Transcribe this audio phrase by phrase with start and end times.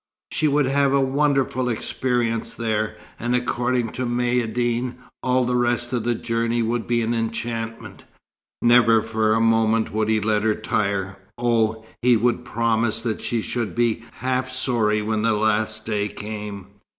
[0.31, 6.05] She would have a wonderful experience there; and according to Maïeddine, all the rest of
[6.05, 8.03] the journey would be an enchantment.
[8.63, 11.17] Never for a moment would he let her tire.
[11.37, 16.65] Oh, he would promise that she should be half sorry when the last day came!